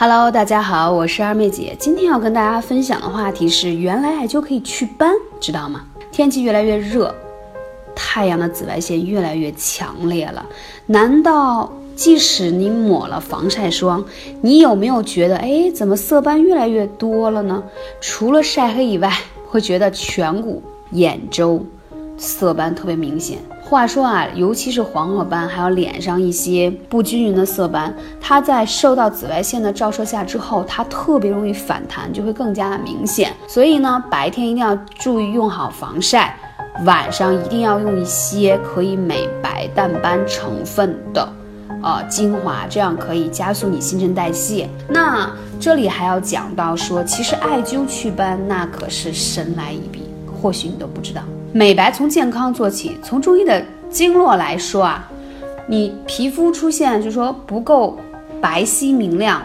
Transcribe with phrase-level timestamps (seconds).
[0.00, 1.74] Hello，大家好，我是二妹姐。
[1.76, 5.84] 今天要跟大家分享的话题是，原来艾灸可以祛斑，知道吗？
[6.12, 7.12] 天气越来越热，
[7.96, 10.46] 太阳的紫外线越来越强烈了。
[10.86, 14.04] 难道即使你抹了防晒霜，
[14.40, 17.60] 你有没有觉得，哎，怎么色斑越来越多了呢？
[18.00, 19.12] 除了晒黑以外，
[19.48, 20.62] 会觉得颧骨、
[20.92, 21.60] 眼周
[22.18, 23.38] 色斑特别明显。
[23.62, 33.30] 话说啊，尤其是黄褐斑，还有脸上一些不均匀的色斑，它在受到紫外线的照射下之后，它特别容易反弹，就会更加的明显。
[33.46, 36.34] 所以呢，白天一定要注意用好防晒，
[36.86, 41.28] 晚上一定要用一些可以美白淡斑成分的，
[41.82, 44.66] 呃，精华，这样可以加速你新陈代谢。
[44.88, 50.04] 那这里还要讲到说，其实艾灸祛斑那可是神来一笔，
[50.40, 51.20] 或许你都不知道。
[51.52, 55.08] 美白从健康做起，从中医的经络来说啊，
[55.66, 57.98] 你皮肤出现就是说不够
[58.40, 59.42] 白皙明亮，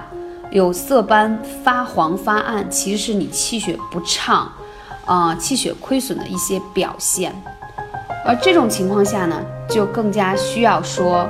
[0.52, 4.52] 有色斑、发黄发暗，其实是你气血不畅，
[5.06, 7.34] 啊，气血亏损的一些表现。
[8.26, 11.26] 而这种情况下呢，就更加需要说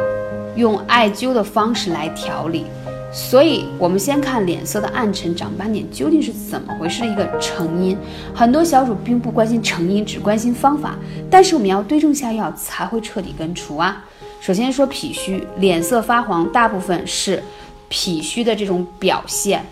[0.55, 2.65] 用艾灸的方式来调理。
[3.13, 7.95] 所以，我们先看脸色的暗沉、长斑点究竟是怎么回事的一个成因。
[8.33, 10.95] 很多小主并不关心成因，只关心方法。
[11.29, 14.03] 但是我们要对症下药，才会彻底根除啊。
[14.41, 17.41] 首先说脾虚，脸色发黄，大部分是
[17.87, 19.63] 脾虚的这种表现。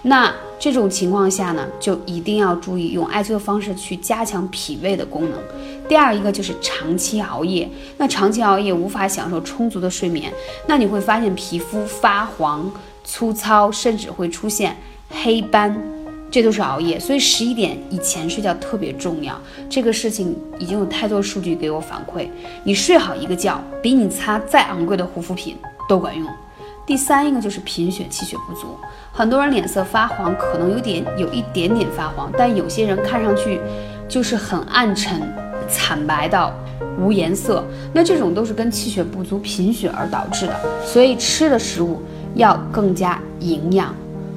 [0.00, 5.38] 那这种情况下呢，就一定要注意用艾灸的方式去加强脾胃的功能。
[5.88, 10.32] 第二一个就是长期熬夜，那长期熬夜无法享受充足的睡眠，
[10.66, 12.70] 那你会发现皮肤发黄、
[13.04, 14.76] 粗糙，甚至会出现
[15.10, 15.80] 黑斑，
[16.30, 16.98] 这都是熬夜。
[16.98, 19.40] 所以十一点以前睡觉特别重要。
[19.68, 22.26] 这个事情已经有太多数据给我反馈，
[22.64, 25.56] 你睡好一个觉，比你擦再昂贵的护肤品
[25.88, 26.26] 都管用。
[26.86, 28.76] 第三一个就是贫血、气血不足，
[29.12, 33.60] 很多人脸色发黄，可能有点有一点点发黄，但有些人看上去
[34.08, 35.20] 就是很暗沉、
[35.68, 36.54] 惨白到
[36.96, 40.54] 无颜色，那这种都是跟气血不足、贫血而导致的。
[40.84, 42.00] 所以吃的食物
[42.36, 43.92] 要更加营养。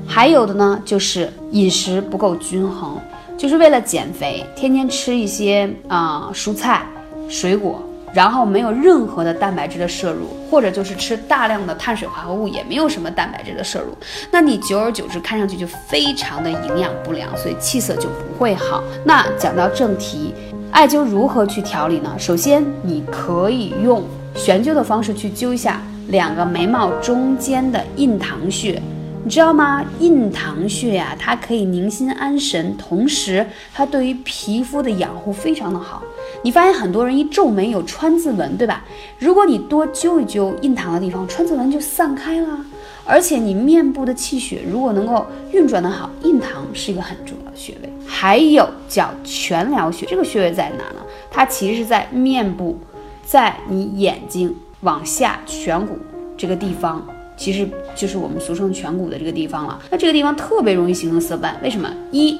[0.08, 2.98] 还有的呢，就是饮食不够均衡，
[3.38, 6.84] 就是为了减肥，天天吃一些啊蔬菜、
[7.30, 7.80] 水果。
[8.14, 13.96] 然后没有任何的蛋白质的摄入，或者就是吃大量的碳水化合物，也没有什么蛋白质的摄入，
[14.32, 18.84] 那你久而久之看上去就非常的营养不良，所以气色就不会好。
[19.06, 20.34] 那讲到正题，
[20.72, 22.14] 艾灸如何去调理呢？
[22.18, 24.04] 首先你可以用
[24.36, 28.82] 悬灸的方式去灸一下两个眉毛中间的印堂穴。
[29.22, 29.86] 你知道吗？
[30.00, 36.02] 印堂穴呀，它可以宁心安神，同时它对于皮肤的养护非常的好。
[36.42, 38.84] 你发现很多人一皱眉有川字纹，对吧？
[39.20, 42.66] 如果你多灸一灸印堂的地方，川字纹就散开了。
[43.06, 47.94] 而且你面部的气血如果能够运转的好，印堂是一个很重要的穴位。
[48.08, 51.06] 还有叫全髎穴，这个穴位在哪呢？
[51.30, 52.80] 它其实是在面部，
[53.26, 55.98] 在你眼睛往下颧骨
[56.38, 57.06] 这个地方。
[57.40, 59.80] 其实就是我们俗称颧骨的这个地方了。
[59.90, 61.90] 那这个地方特别容易形成色斑，为什么？
[62.12, 62.38] 一，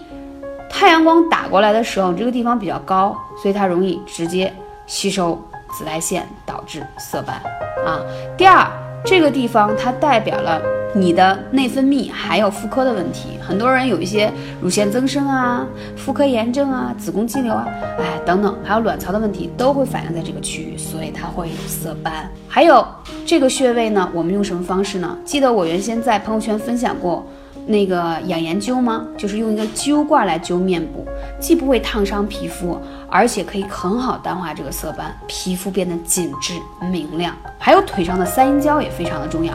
[0.70, 4.54] 太阳光打过来的时候，这个地方比较高，所以它容易直接
[4.86, 5.42] 吸收
[5.78, 7.42] 紫外线，导致色斑
[7.86, 8.04] 啊。
[8.38, 8.68] 第二，
[9.06, 10.62] 这个地方它代表了。
[10.96, 17.68] 你的内分泌还有妇科的问题，很多人有一些乳腺增生啊、妇科炎症啊、子宫肌瘤啊，
[18.00, 22.28] 哎等等，还有卵巢的问题都会反映在这个区域，所以它会有色斑。
[22.48, 22.86] 还有
[23.26, 25.16] 这个穴位呢，我们用什么方式呢？
[25.24, 27.24] 记得我原先在朋友圈分享过
[27.68, 29.06] 那个养颜灸吗？
[29.16, 31.06] 就是用一个灸罐来灸面部，
[31.40, 36.56] 既不会烫伤皮肤，而且可以很好淡化这个色斑，皮肤变得紧致
[36.92, 37.36] 明亮。
[37.60, 39.54] 还有腿上的三阴交也非常的重要。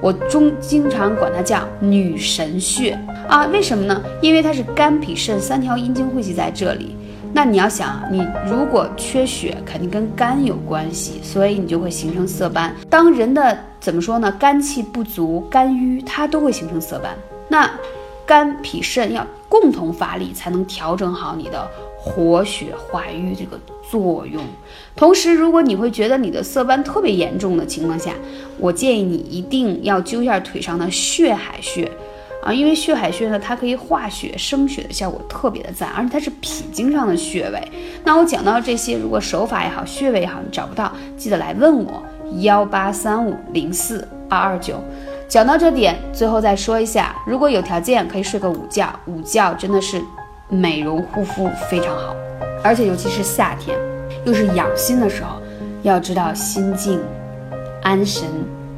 [0.00, 2.98] 我中经常管它叫女神穴
[3.28, 4.02] 啊，为什么呢？
[4.20, 6.94] 因为它是肝脾肾三条阴经汇集在这里。
[7.32, 12.74] 那你要想，你如果缺血，肯定跟肝有关系，所以你就会形成色斑。
[12.88, 14.32] 当人的怎么说呢？
[14.38, 17.14] 肝气不足、肝郁，它都会形成色斑。
[17.48, 17.70] 那
[18.24, 21.68] 肝脾肾要共同发力，才能调整好你的。
[22.08, 24.42] 活血化瘀这个作用，
[24.96, 28.12] 同时，如果你会觉得你的色斑特别严重的情况下，
[28.58, 31.90] 我建议你一定要灸一下腿上的血海穴
[32.42, 37.62] 啊，因为血海穴呢，它可以化血生血的效果特别的赞，而且它是脾经上的穴位。
[38.04, 42.02] 那我讲到这些，如果手法也好，穴位也好，你找不到，记得来问我
[42.40, 44.82] 幺八三五零四二二九。
[45.28, 50.02] 讲到这点，最后再说一下，如果有条件可以睡个午觉，午觉真的是。
[50.48, 52.16] 美容护肤非常好，
[52.64, 53.78] 而且尤其是夏天，
[54.24, 55.40] 又是养心的时候，
[55.82, 57.00] 要知道心静、
[57.82, 58.26] 安神，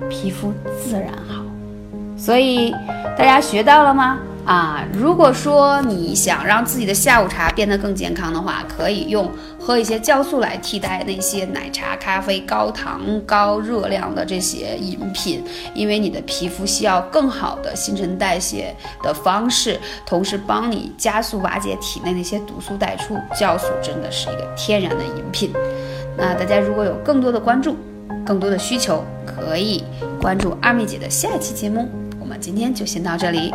[0.08, 0.52] 皮肤
[0.82, 1.44] 自然好。
[2.16, 2.72] 所以
[3.16, 4.18] 大家学到了吗？
[4.46, 23.16] 啊，如果说你想让自己的下午茶变得更健康的话，可以用喝一些酵素来替代那些奶茶、咖啡、高糖、高热量的这些饮品，因为你的皮肤需要更好的新陈代谢的方式，同时帮你加速瓦解体内那些毒素代出。
[23.34, 25.52] 酵素真的是一个天然的饮品。
[26.16, 27.76] 那大家如果有更多的关注，
[28.26, 29.84] 更多的需求，可以
[30.20, 31.88] 关注二妹姐的下一期节目。
[32.18, 33.52] 我们今天就先到这里。